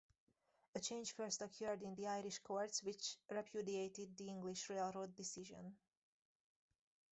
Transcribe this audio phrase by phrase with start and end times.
[0.73, 5.75] A change first occurred in the Irish courts which repudiated the English railroad decision.